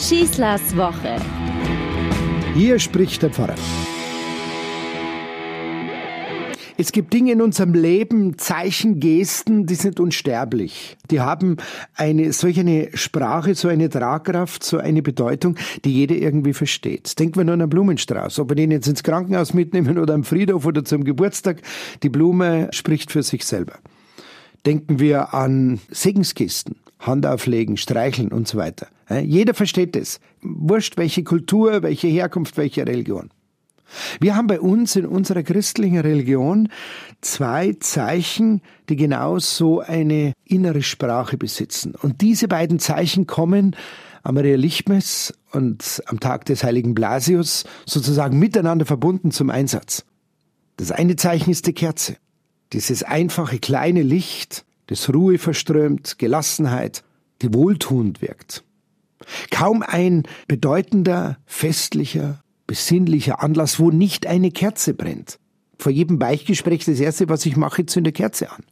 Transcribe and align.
Schießlers 0.00 0.74
Woche. 0.78 1.16
Hier 2.54 2.78
spricht 2.78 3.22
der 3.22 3.28
Pfarrer. 3.28 3.54
Es 6.78 6.90
gibt 6.90 7.12
Dinge 7.12 7.32
in 7.32 7.42
unserem 7.42 7.74
Leben, 7.74 8.38
Zeichen, 8.38 8.98
Gesten, 8.98 9.66
die 9.66 9.74
sind 9.74 10.00
unsterblich. 10.00 10.96
Die 11.10 11.20
haben 11.20 11.58
eine, 11.94 12.32
solch 12.32 12.58
eine 12.58 12.88
Sprache, 12.94 13.54
so 13.54 13.68
eine 13.68 13.90
Tragkraft, 13.90 14.64
so 14.64 14.78
eine 14.78 15.02
Bedeutung, 15.02 15.56
die 15.84 15.92
jeder 15.92 16.14
irgendwie 16.14 16.54
versteht. 16.54 17.18
Denken 17.18 17.36
wir 17.36 17.44
nur 17.44 17.52
an 17.52 17.60
einen 17.60 17.68
Blumenstrauß. 17.68 18.38
Ob 18.38 18.48
wir 18.48 18.56
den 18.56 18.70
jetzt 18.70 18.88
ins 18.88 19.02
Krankenhaus 19.02 19.52
mitnehmen 19.52 19.98
oder 19.98 20.14
am 20.14 20.24
Friedhof 20.24 20.64
oder 20.64 20.82
zum 20.82 21.04
Geburtstag, 21.04 21.60
die 22.02 22.08
Blume 22.08 22.68
spricht 22.72 23.12
für 23.12 23.22
sich 23.22 23.44
selber. 23.44 23.74
Denken 24.64 24.98
wir 24.98 25.34
an 25.34 25.78
Segenskisten. 25.90 26.76
Hand 27.00 27.26
auflegen, 27.26 27.76
streicheln 27.76 28.28
und 28.28 28.46
so 28.46 28.58
weiter. 28.58 28.86
Jeder 29.22 29.54
versteht 29.54 29.96
es. 29.96 30.20
Wurscht, 30.42 30.96
welche 30.96 31.24
Kultur, 31.24 31.82
welche 31.82 32.06
Herkunft, 32.06 32.56
welche 32.56 32.86
Religion. 32.86 33.30
Wir 34.20 34.36
haben 34.36 34.46
bei 34.46 34.60
uns 34.60 34.94
in 34.96 35.06
unserer 35.06 35.42
christlichen 35.42 35.98
Religion 35.98 36.68
zwei 37.20 37.74
Zeichen, 37.80 38.62
die 38.88 38.96
genau 38.96 39.38
so 39.38 39.80
eine 39.80 40.32
innere 40.44 40.82
Sprache 40.82 41.36
besitzen. 41.36 41.94
Und 42.00 42.20
diese 42.20 42.46
beiden 42.46 42.78
Zeichen 42.78 43.26
kommen 43.26 43.74
am 44.22 44.34
Maria 44.34 44.56
Lichtmess 44.56 45.34
und 45.52 46.02
am 46.06 46.20
Tag 46.20 46.44
des 46.44 46.62
heiligen 46.62 46.94
Blasius 46.94 47.64
sozusagen 47.86 48.38
miteinander 48.38 48.86
verbunden 48.86 49.30
zum 49.30 49.50
Einsatz. 49.50 50.04
Das 50.76 50.92
eine 50.92 51.16
Zeichen 51.16 51.50
ist 51.50 51.66
die 51.66 51.72
Kerze. 51.72 52.16
Dieses 52.72 53.02
einfache 53.02 53.58
kleine 53.58 54.02
Licht, 54.02 54.64
das 54.90 55.08
Ruhe 55.14 55.38
verströmt, 55.38 56.18
Gelassenheit, 56.18 57.04
die 57.42 57.54
wohltuend 57.54 58.20
wirkt. 58.20 58.64
Kaum 59.52 59.84
ein 59.86 60.24
bedeutender, 60.48 61.38
festlicher, 61.46 62.42
besinnlicher 62.66 63.40
Anlass, 63.40 63.78
wo 63.78 63.90
nicht 63.92 64.26
eine 64.26 64.50
Kerze 64.50 64.92
brennt. 64.94 65.38
Vor 65.78 65.92
jedem 65.92 66.18
Beichtgespräch 66.18 66.84
das 66.84 66.98
erste, 66.98 67.28
was 67.28 67.46
ich 67.46 67.56
mache, 67.56 67.86
zünde 67.86 68.10
Kerze 68.10 68.50
an. 68.50 68.64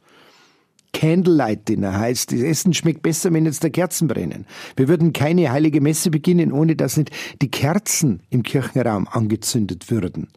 Candlelight 0.93 1.69
Dinner 1.69 1.97
heißt, 1.97 2.33
das 2.33 2.41
Essen 2.41 2.75
schmeckt 2.75 3.03
besser, 3.03 3.33
wenn 3.33 3.45
jetzt 3.45 3.62
der 3.62 3.71
Kerzen 3.71 4.09
brennen. 4.09 4.45
Wir 4.75 4.89
würden 4.89 5.12
keine 5.12 5.53
heilige 5.53 5.81
Messe 5.81 6.11
beginnen, 6.11 6.50
ohne 6.50 6.75
dass 6.75 6.97
nicht 6.97 7.11
die 7.41 7.50
Kerzen 7.50 8.23
im 8.31 8.43
Kirchenraum 8.43 9.06
angezündet 9.06 9.89
würden. 9.89 10.28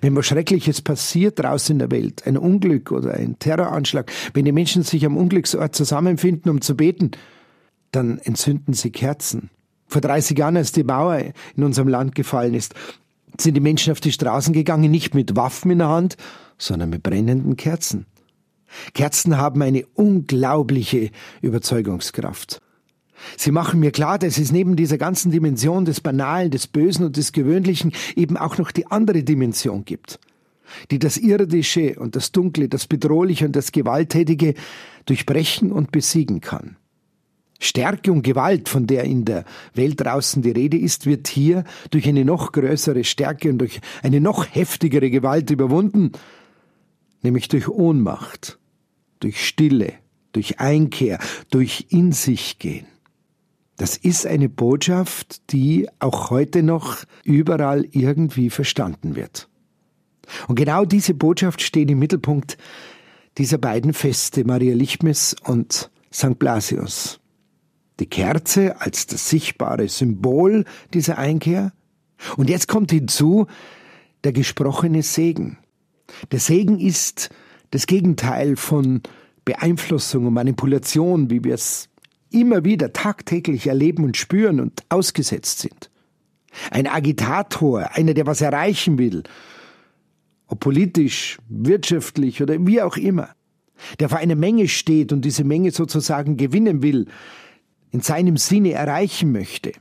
Wenn 0.00 0.14
was 0.16 0.26
Schreckliches 0.26 0.80
passiert 0.80 1.38
draußen 1.38 1.74
in 1.74 1.78
der 1.78 1.90
Welt, 1.90 2.26
ein 2.26 2.38
Unglück 2.38 2.92
oder 2.92 3.14
ein 3.14 3.38
Terroranschlag, 3.38 4.10
wenn 4.32 4.44
die 4.44 4.52
Menschen 4.52 4.82
sich 4.82 5.04
am 5.04 5.16
Unglücksort 5.16 5.74
zusammenfinden, 5.74 6.50
um 6.50 6.60
zu 6.60 6.76
beten, 6.76 7.12
dann 7.90 8.18
entzünden 8.18 8.74
sie 8.74 8.90
Kerzen. 8.90 9.50
Vor 9.86 10.00
30 10.00 10.38
Jahren, 10.38 10.56
als 10.56 10.72
die 10.72 10.84
Mauer 10.84 11.22
in 11.56 11.64
unserem 11.64 11.88
Land 11.88 12.14
gefallen 12.14 12.54
ist, 12.54 12.74
sind 13.38 13.54
die 13.54 13.60
Menschen 13.60 13.92
auf 13.92 14.00
die 14.00 14.12
Straßen 14.12 14.52
gegangen, 14.52 14.90
nicht 14.90 15.14
mit 15.14 15.36
Waffen 15.36 15.70
in 15.70 15.78
der 15.78 15.88
Hand, 15.88 16.16
sondern 16.58 16.90
mit 16.90 17.02
brennenden 17.02 17.56
Kerzen. 17.56 18.06
Kerzen 18.92 19.38
haben 19.38 19.62
eine 19.62 19.86
unglaubliche 19.94 21.10
Überzeugungskraft. 21.42 22.60
Sie 23.36 23.52
machen 23.52 23.80
mir 23.80 23.90
klar, 23.90 24.18
dass 24.18 24.38
es 24.38 24.52
neben 24.52 24.76
dieser 24.76 24.98
ganzen 24.98 25.30
Dimension 25.30 25.84
des 25.84 26.00
Banalen, 26.00 26.50
des 26.50 26.66
Bösen 26.66 27.04
und 27.06 27.16
des 27.16 27.32
Gewöhnlichen 27.32 27.92
eben 28.16 28.36
auch 28.36 28.58
noch 28.58 28.70
die 28.70 28.86
andere 28.86 29.22
Dimension 29.22 29.84
gibt, 29.84 30.18
die 30.90 30.98
das 30.98 31.16
Irdische 31.16 31.98
und 31.98 32.16
das 32.16 32.32
Dunkle, 32.32 32.68
das 32.68 32.86
Bedrohliche 32.86 33.46
und 33.46 33.56
das 33.56 33.72
Gewalttätige 33.72 34.54
durchbrechen 35.06 35.72
und 35.72 35.92
besiegen 35.92 36.40
kann. 36.40 36.76
Stärke 37.60 38.12
und 38.12 38.22
Gewalt, 38.22 38.68
von 38.68 38.86
der 38.86 39.04
in 39.04 39.24
der 39.24 39.44
Welt 39.74 40.00
draußen 40.00 40.42
die 40.42 40.50
Rede 40.50 40.76
ist, 40.76 41.06
wird 41.06 41.28
hier 41.28 41.64
durch 41.90 42.06
eine 42.06 42.24
noch 42.24 42.52
größere 42.52 43.04
Stärke 43.04 43.48
und 43.48 43.58
durch 43.58 43.80
eine 44.02 44.20
noch 44.20 44.44
heftigere 44.44 45.08
Gewalt 45.10 45.50
überwunden, 45.50 46.12
nämlich 47.22 47.48
durch 47.48 47.68
Ohnmacht, 47.68 48.58
durch 49.20 49.46
Stille, 49.46 49.94
durch 50.32 50.58
Einkehr, 50.60 51.18
durch 51.50 51.86
In 51.90 52.12
sich 52.12 52.58
gehen. 52.58 52.86
Das 53.76 53.96
ist 53.96 54.26
eine 54.26 54.48
Botschaft, 54.48 55.52
die 55.52 55.88
auch 55.98 56.30
heute 56.30 56.62
noch 56.62 57.04
überall 57.24 57.86
irgendwie 57.90 58.50
verstanden 58.50 59.16
wird. 59.16 59.48
Und 60.46 60.54
genau 60.54 60.84
diese 60.84 61.14
Botschaft 61.14 61.60
steht 61.60 61.90
im 61.90 61.98
Mittelpunkt 61.98 62.56
dieser 63.36 63.58
beiden 63.58 63.92
Feste, 63.92 64.44
Maria 64.44 64.74
Lichtmes 64.74 65.34
und 65.44 65.90
St. 66.12 66.38
Blasius. 66.38 67.20
Die 68.00 68.06
Kerze 68.06 68.80
als 68.80 69.06
das 69.06 69.28
sichtbare 69.28 69.88
Symbol 69.88 70.64
dieser 70.92 71.18
Einkehr. 71.18 71.72
Und 72.36 72.48
jetzt 72.48 72.68
kommt 72.68 72.92
hinzu 72.92 73.46
der 74.22 74.32
gesprochene 74.32 75.02
Segen. 75.02 75.58
Der 76.30 76.40
Segen 76.40 76.78
ist 76.78 77.30
das 77.70 77.86
Gegenteil 77.86 78.56
von 78.56 79.02
Beeinflussung 79.44 80.26
und 80.26 80.34
Manipulation, 80.34 81.28
wie 81.30 81.42
wir 81.44 81.54
es 81.54 81.88
immer 82.34 82.64
wieder 82.64 82.92
tagtäglich 82.92 83.66
erleben 83.66 84.04
und 84.04 84.16
spüren 84.16 84.60
und 84.60 84.82
ausgesetzt 84.88 85.60
sind. 85.60 85.90
Ein 86.70 86.86
Agitator, 86.86 87.90
einer, 87.94 88.14
der 88.14 88.26
was 88.26 88.40
erreichen 88.40 88.98
will, 88.98 89.22
ob 90.46 90.60
politisch, 90.60 91.38
wirtschaftlich 91.48 92.42
oder 92.42 92.64
wie 92.66 92.82
auch 92.82 92.96
immer, 92.96 93.30
der 93.98 94.08
vor 94.08 94.18
einer 94.18 94.36
Menge 94.36 94.68
steht 94.68 95.12
und 95.12 95.24
diese 95.24 95.44
Menge 95.44 95.70
sozusagen 95.70 96.36
gewinnen 96.36 96.82
will, 96.82 97.06
in 97.90 98.00
seinem 98.00 98.36
Sinne 98.36 98.72
erreichen 98.72 99.32
möchte. 99.32 99.72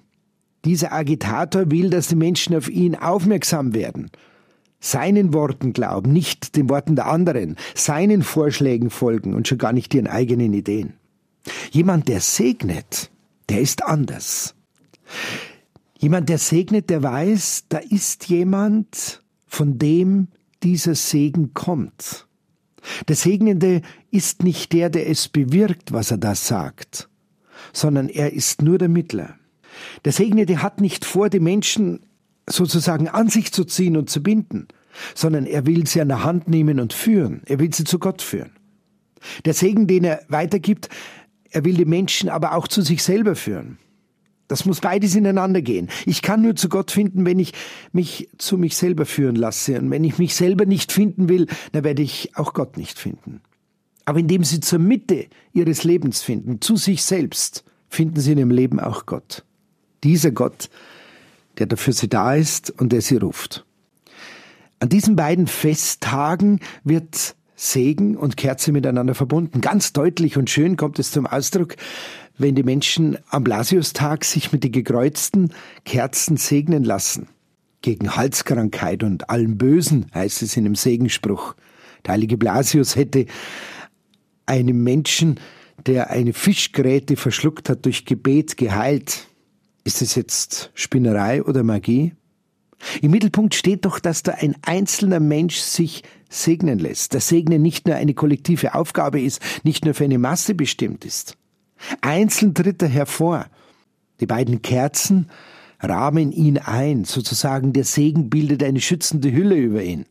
Dieser 0.65 0.93
Agitator 0.93 1.69
will, 1.71 1.89
dass 1.89 2.07
die 2.07 2.15
Menschen 2.15 2.55
auf 2.55 2.69
ihn 2.69 2.95
aufmerksam 2.95 3.73
werden, 3.73 4.09
seinen 4.79 5.33
Worten 5.33 5.73
glauben, 5.73 6.11
nicht 6.13 6.55
den 6.55 6.69
Worten 6.69 6.95
der 6.95 7.07
anderen, 7.07 7.55
seinen 7.75 8.21
Vorschlägen 8.21 8.89
folgen 8.89 9.33
und 9.33 9.47
schon 9.47 9.57
gar 9.57 9.73
nicht 9.73 9.93
ihren 9.93 10.07
eigenen 10.07 10.53
Ideen. 10.53 10.93
Jemand, 11.71 12.07
der 12.07 12.21
segnet, 12.21 13.11
der 13.49 13.61
ist 13.61 13.83
anders. 13.83 14.55
Jemand, 15.97 16.29
der 16.29 16.37
segnet, 16.37 16.89
der 16.89 17.03
weiß, 17.03 17.65
da 17.69 17.77
ist 17.77 18.27
jemand, 18.29 19.21
von 19.47 19.77
dem 19.77 20.27
dieser 20.63 20.95
Segen 20.95 21.53
kommt. 21.53 22.27
Der 23.07 23.15
Segnende 23.15 23.81
ist 24.11 24.43
nicht 24.43 24.73
der, 24.73 24.89
der 24.89 25.09
es 25.09 25.29
bewirkt, 25.29 25.93
was 25.93 26.11
er 26.11 26.17
da 26.17 26.35
sagt, 26.35 27.09
sondern 27.71 28.09
er 28.09 28.33
ist 28.33 28.61
nur 28.61 28.77
der 28.77 28.89
Mittler. 28.89 29.35
Der 30.05 30.11
Segnete 30.11 30.61
hat 30.61 30.81
nicht 30.81 31.05
vor, 31.05 31.29
die 31.29 31.39
Menschen 31.39 32.01
sozusagen 32.49 33.07
an 33.07 33.29
sich 33.29 33.53
zu 33.53 33.63
ziehen 33.63 33.95
und 33.95 34.09
zu 34.09 34.21
binden, 34.21 34.67
sondern 35.15 35.45
er 35.45 35.65
will 35.65 35.87
sie 35.87 36.01
an 36.01 36.09
der 36.09 36.23
Hand 36.23 36.47
nehmen 36.47 36.79
und 36.79 36.93
führen. 36.93 37.41
Er 37.45 37.59
will 37.59 37.73
sie 37.73 37.85
zu 37.85 37.99
Gott 37.99 38.21
führen. 38.21 38.51
Der 39.45 39.53
Segen, 39.53 39.87
den 39.87 40.03
er 40.03 40.23
weitergibt, 40.27 40.89
er 41.53 41.63
will 41.65 41.75
die 41.75 41.85
Menschen 41.85 42.29
aber 42.29 42.55
auch 42.55 42.67
zu 42.67 42.81
sich 42.81 43.03
selber 43.03 43.35
führen. 43.35 43.77
Das 44.47 44.65
muss 44.65 44.81
beides 44.81 45.15
ineinander 45.15 45.61
gehen. 45.61 45.89
Ich 46.05 46.21
kann 46.21 46.41
nur 46.41 46.55
zu 46.55 46.67
Gott 46.67 46.91
finden, 46.91 47.25
wenn 47.25 47.39
ich 47.39 47.53
mich 47.91 48.29
zu 48.37 48.57
mich 48.57 48.75
selber 48.75 49.05
führen 49.05 49.35
lasse. 49.35 49.79
Und 49.79 49.89
wenn 49.89 50.03
ich 50.03 50.17
mich 50.17 50.35
selber 50.35 50.65
nicht 50.65 50.91
finden 50.91 51.29
will, 51.29 51.47
dann 51.71 51.83
werde 51.83 52.01
ich 52.01 52.31
auch 52.35 52.53
Gott 52.53 52.77
nicht 52.77 52.99
finden. 52.99 53.41
Aber 54.05 54.19
indem 54.19 54.43
sie 54.43 54.59
zur 54.59 54.79
Mitte 54.79 55.27
ihres 55.53 55.85
Lebens 55.85 56.21
finden, 56.21 56.59
zu 56.59 56.75
sich 56.75 57.03
selbst, 57.03 57.63
finden 57.87 58.19
sie 58.19 58.33
in 58.33 58.39
ihrem 58.39 58.51
Leben 58.51 58.79
auch 58.79 59.05
Gott. 59.05 59.45
Dieser 60.03 60.31
Gott, 60.31 60.69
der 61.57 61.67
dafür 61.67 61.93
sie 61.93 62.09
da 62.09 62.35
ist 62.35 62.69
und 62.69 62.91
der 62.91 63.01
sie 63.01 63.17
ruft. 63.17 63.65
An 64.79 64.89
diesen 64.89 65.15
beiden 65.15 65.47
Festtagen 65.47 66.59
wird 66.83 67.35
Segen 67.55 68.17
und 68.17 68.37
Kerze 68.37 68.71
miteinander 68.71 69.15
verbunden. 69.15 69.61
Ganz 69.61 69.93
deutlich 69.93 70.37
und 70.37 70.49
schön 70.49 70.77
kommt 70.77 70.99
es 70.99 71.11
zum 71.11 71.27
Ausdruck, 71.27 71.75
wenn 72.37 72.55
die 72.55 72.63
Menschen 72.63 73.17
am 73.29 73.43
Blasiustag 73.43 74.25
sich 74.25 74.51
mit 74.51 74.63
den 74.63 74.71
gekreuzten 74.71 75.53
Kerzen 75.85 76.37
segnen 76.37 76.83
lassen. 76.83 77.27
Gegen 77.81 78.15
Halskrankheit 78.15 79.03
und 79.03 79.29
allem 79.29 79.57
Bösen 79.57 80.07
heißt 80.13 80.41
es 80.41 80.57
in 80.57 80.63
dem 80.63 80.75
Segenspruch. 80.75 81.55
Der 82.05 82.13
heilige 82.13 82.37
Blasius 82.37 82.95
hätte 82.95 83.25
einem 84.45 84.83
Menschen, 84.83 85.39
der 85.85 86.09
eine 86.09 86.33
Fischgräte 86.33 87.15
verschluckt 87.15 87.69
hat, 87.69 87.85
durch 87.85 88.05
Gebet 88.05 88.57
geheilt. 88.57 89.27
Ist 89.83 90.01
es 90.01 90.15
jetzt 90.15 90.71
Spinnerei 90.73 91.43
oder 91.43 91.63
Magie? 91.63 92.13
Im 93.01 93.11
Mittelpunkt 93.11 93.55
steht 93.55 93.85
doch, 93.85 93.99
dass 93.99 94.23
da 94.23 94.33
ein 94.33 94.55
einzelner 94.61 95.19
Mensch 95.19 95.57
sich 95.57 96.03
segnen 96.41 96.79
lässt. 96.79 97.13
Dass 97.13 97.27
Segnen 97.27 97.61
nicht 97.61 97.87
nur 97.87 97.95
eine 97.95 98.13
kollektive 98.13 98.75
Aufgabe 98.75 99.21
ist, 99.21 99.41
nicht 99.63 99.85
nur 99.85 99.93
für 99.93 100.05
eine 100.05 100.17
Masse 100.17 100.55
bestimmt 100.55 101.05
ist. 101.05 101.37
Einzeln 102.01 102.53
tritt 102.53 102.81
er 102.81 102.89
hervor. 102.89 103.47
Die 104.19 104.25
beiden 104.25 104.61
Kerzen 104.61 105.29
rahmen 105.81 106.31
ihn 106.31 106.57
ein, 106.57 107.03
sozusagen 107.03 107.73
der 107.73 107.83
Segen 107.83 108.29
bildet 108.29 108.63
eine 108.63 108.79
schützende 108.79 109.31
Hülle 109.31 109.55
über 109.55 109.83
ihn. 109.83 110.05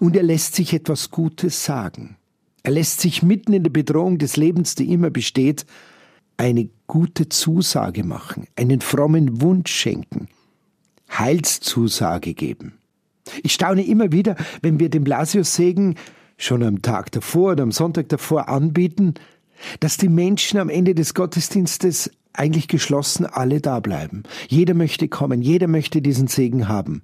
Und 0.00 0.16
er 0.16 0.22
lässt 0.22 0.54
sich 0.54 0.72
etwas 0.72 1.10
Gutes 1.10 1.64
sagen. 1.64 2.16
Er 2.62 2.72
lässt 2.72 3.00
sich 3.00 3.22
mitten 3.22 3.52
in 3.52 3.62
der 3.62 3.70
Bedrohung 3.70 4.18
des 4.18 4.36
Lebens, 4.36 4.74
die 4.74 4.92
immer 4.92 5.10
besteht, 5.10 5.66
eine 6.36 6.68
gute 6.86 7.28
Zusage 7.28 8.04
machen, 8.04 8.46
einen 8.56 8.80
frommen 8.80 9.40
Wunsch 9.40 9.72
schenken, 9.72 10.28
Heilszusage 11.10 12.34
geben. 12.34 12.78
Ich 13.42 13.52
staune 13.52 13.84
immer 13.84 14.12
wieder, 14.12 14.36
wenn 14.62 14.80
wir 14.80 14.88
den 14.88 15.04
Blasiussegen 15.04 15.96
schon 16.38 16.62
am 16.62 16.82
Tag 16.82 17.12
davor 17.12 17.52
oder 17.52 17.62
am 17.62 17.72
Sonntag 17.72 18.08
davor 18.08 18.48
anbieten, 18.48 19.14
dass 19.80 19.96
die 19.96 20.08
Menschen 20.08 20.58
am 20.58 20.68
Ende 20.68 20.94
des 20.94 21.14
Gottesdienstes 21.14 22.10
eigentlich 22.32 22.68
geschlossen 22.68 23.24
alle 23.26 23.60
da 23.60 23.80
bleiben. 23.80 24.24
Jeder 24.48 24.74
möchte 24.74 25.08
kommen, 25.08 25.40
jeder 25.40 25.68
möchte 25.68 26.02
diesen 26.02 26.26
Segen 26.28 26.68
haben. 26.68 27.02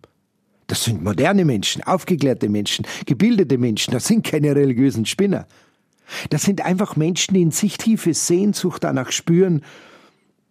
Das 0.67 0.85
sind 0.85 1.03
moderne 1.03 1.45
Menschen, 1.45 1.83
aufgeklärte 1.83 2.49
Menschen, 2.49 2.87
gebildete 3.07 3.59
Menschen, 3.59 3.93
das 3.93 4.07
sind 4.07 4.25
keine 4.25 4.55
religiösen 4.55 5.07
Spinner. 5.07 5.47
Das 6.31 6.43
sind 6.43 6.61
einfach 6.65 6.97
Menschen, 6.97 7.35
die 7.35 7.43
in 7.43 7.51
sich 7.51 7.79
tiefe 7.79 8.15
Sehnsucht 8.15 8.85
danach 8.85 9.13
spüren, 9.13 9.63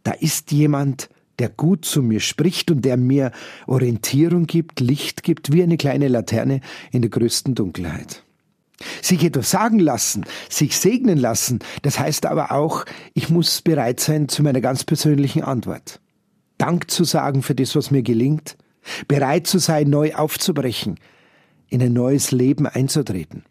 da 0.03 0.11
ist 0.11 0.51
jemand, 0.51 1.09
der 1.39 1.49
gut 1.49 1.85
zu 1.85 2.01
mir 2.01 2.19
spricht 2.19 2.71
und 2.71 2.83
der 2.83 2.97
mir 2.97 3.31
Orientierung 3.67 4.47
gibt, 4.47 4.79
Licht 4.79 5.23
gibt, 5.23 5.51
wie 5.51 5.63
eine 5.63 5.77
kleine 5.77 6.07
Laterne 6.07 6.61
in 6.91 7.01
der 7.01 7.09
größten 7.09 7.55
Dunkelheit. 7.55 8.23
Sich 9.01 9.23
etwas 9.23 9.51
sagen 9.51 9.79
lassen, 9.79 10.25
sich 10.49 10.77
segnen 10.77 11.17
lassen, 11.17 11.59
das 11.83 11.99
heißt 11.99 12.25
aber 12.25 12.51
auch, 12.51 12.85
ich 13.13 13.29
muss 13.29 13.61
bereit 13.61 13.99
sein 13.99 14.27
zu 14.27 14.43
meiner 14.43 14.61
ganz 14.61 14.83
persönlichen 14.83 15.43
Antwort. 15.43 15.99
Dank 16.57 16.89
zu 16.91 17.03
sagen 17.03 17.43
für 17.43 17.55
das, 17.55 17.75
was 17.75 17.91
mir 17.91 18.03
gelingt, 18.03 18.57
bereit 19.07 19.47
zu 19.47 19.59
sein, 19.59 19.89
neu 19.89 20.15
aufzubrechen, 20.15 20.99
in 21.69 21.81
ein 21.81 21.93
neues 21.93 22.31
Leben 22.31 22.67
einzutreten. 22.67 23.43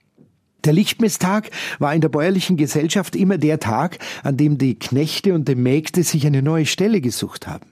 Der 0.65 0.75
Lichtmesstag 0.75 1.51
war 1.79 1.95
in 1.95 2.03
der 2.03 2.11
bäuerlichen 2.11 2.57
Gesellschaft 2.57 3.17
immer 3.17 3.39
der 3.39 3.61
Tag, 3.61 3.99
an 4.23 4.37
dem 4.37 4.59
die 4.59 4.79
Knechte 4.79 5.35
und 5.35 5.49
die 5.49 5.55
Mägde 5.55 6.03
sich 6.03 6.27
eine 6.27 6.43
neue 6.43 6.67
Stelle 6.67 7.01
gesucht 7.01 7.47
haben. 7.47 7.67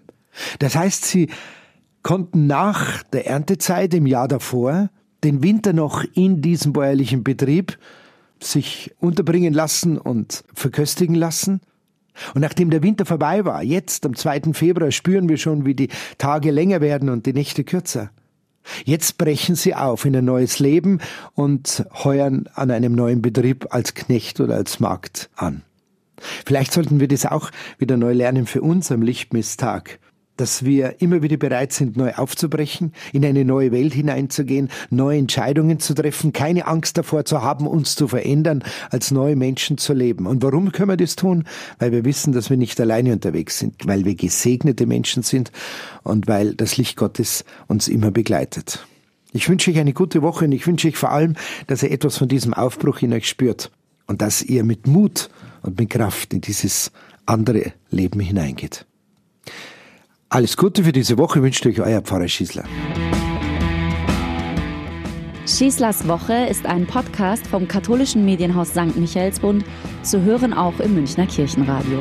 Das 0.59 0.77
heißt, 0.77 1.05
sie 1.05 1.29
konnten 2.03 2.47
nach 2.47 3.03
der 3.05 3.27
Erntezeit 3.27 3.95
im 3.95 4.07
Jahr 4.07 4.29
davor 4.29 4.91
den 5.25 5.43
Winter 5.43 5.73
noch 5.73 6.05
in 6.15 6.43
diesem 6.43 6.73
bäuerlichen 6.73 7.25
Betrieb 7.25 7.79
sich 8.41 8.95
unterbringen 8.99 9.53
lassen 9.53 9.99
und 9.99 10.45
verköstigen 10.55 11.15
lassen. 11.15 11.61
Und 12.35 12.41
nachdem 12.41 12.71
der 12.71 12.83
Winter 12.83 13.05
vorbei 13.05 13.45
war, 13.45 13.63
jetzt 13.63 14.07
am 14.07 14.15
2. 14.15 14.53
Februar 14.53 14.91
spüren 14.91 15.29
wir 15.29 15.37
schon, 15.37 15.65
wie 15.65 15.75
die 15.75 15.89
Tage 16.19 16.51
länger 16.51 16.81
werden 16.81 17.09
und 17.09 17.27
die 17.27 17.33
Nächte 17.33 17.65
kürzer. 17.65 18.11
Jetzt 18.85 19.19
brechen 19.19 19.55
sie 19.55 19.75
auf 19.75 20.05
in 20.05 20.15
ein 20.15 20.25
neues 20.25 20.59
Leben 20.59 21.01
und 21.35 21.87
heuern 22.05 22.49
an 22.55 22.71
einem 22.71 22.93
neuen 22.93 23.23
Betrieb 23.23 23.67
als 23.71 23.95
Knecht 23.95 24.41
oder 24.41 24.57
als 24.57 24.79
Magd 24.79 25.31
an. 25.37 25.63
Vielleicht 26.45 26.73
sollten 26.73 27.01
wir 27.01 27.09
das 27.09 27.27
auch 27.27 27.51
wieder 27.79 27.97
neu 27.97 28.13
lernen 28.13 28.47
für 28.47 28.61
uns 28.61 28.91
am 28.91 29.03
Lichtmisstag 29.03 30.01
dass 30.39 30.65
wir 30.65 31.01
immer 31.01 31.23
wieder 31.23 31.37
bereit 31.37 31.73
sind, 31.73 31.97
neu 31.97 32.13
aufzubrechen, 32.15 32.93
in 33.13 33.25
eine 33.25 33.45
neue 33.45 33.73
Welt 33.73 33.93
hineinzugehen, 33.93 34.71
neue 34.91 35.19
Entscheidungen 35.19 35.81
zu 35.81 35.95
treffen, 35.95 36.33
keine 36.33 36.67
Angst 36.67 36.97
davor 36.97 37.25
zu 37.25 37.43
haben, 37.43 37.67
uns 37.67 37.95
zu 37.95 38.09
verändern, 38.09 38.65
als 38.91 39.11
neue 39.11 39.37
Menschen 39.37 39.79
zu 39.79 39.93
leben. 39.93 40.27
Und 40.27 40.43
warum 40.43 40.73
können 40.73 40.91
wir 40.91 40.97
das 40.97 41.17
tun? 41.17 41.45
Weil 41.79 41.93
wir 41.93 42.05
wissen, 42.05 42.33
dass 42.33 42.51
wir 42.51 42.57
nicht 42.57 42.81
alleine 42.81 43.13
unterwegs 43.13 43.59
sind, 43.59 43.87
weil 43.87 44.05
wir 44.05 44.15
gesegnete 44.15 44.87
Menschen 44.87 45.23
sind 45.23 45.53
und 46.03 46.29
weil 46.29 46.55
das 46.55 46.77
Licht 46.77 46.97
Gottes 46.97 47.45
uns 47.67 47.89
immer 47.89 48.11
begleitet. 48.11 48.87
Ich 49.33 49.49
wünsche 49.49 49.71
euch 49.71 49.79
eine 49.79 49.93
gute 49.93 50.23
Woche 50.23 50.47
und 50.47 50.53
ich 50.53 50.67
wünsche 50.67 50.89
euch 50.89 50.97
vor 50.97 51.11
allem, 51.11 51.35
dass 51.67 51.83
ihr 51.83 51.91
etwas 51.91 52.17
von 52.17 52.29
diesem 52.29 52.55
Aufbruch 52.55 53.03
in 53.03 53.13
euch 53.13 53.29
spürt 53.29 53.71
und 54.07 54.23
dass 54.23 54.43
ihr 54.43 54.65
mit 54.65 54.87
Mut 54.87 55.29
und 55.63 55.79
mit 55.79 55.91
Kraft 55.91 56.33
in 56.33 56.41
dieses 56.41 56.91
andere 57.27 57.73
Leben 57.91 58.21
hineingeht. 58.21 58.87
Alles 60.31 60.59
Gute 60.59 60.85
für 60.85 60.93
diese 60.93 61.17
Woche 61.17 61.43
wünscht 61.43 61.65
euch 61.65 61.81
euer 61.81 62.03
Pfarrer 62.03 62.29
Schießler. 62.29 62.65
Schießlers 65.47 66.07
Woche 66.07 66.35
ist 66.51 66.67
ein 66.67 66.87
Podcast 66.87 67.47
vom 67.47 67.67
katholischen 67.67 68.27
Medienhaus 68.27 68.69
St. 68.73 68.95
Michaelsbund, 68.95 69.65
zu 70.03 70.21
hören 70.21 70.53
auch 70.53 70.79
im 70.81 70.95
Münchner 70.95 71.27
Kirchenradio. 71.27 72.01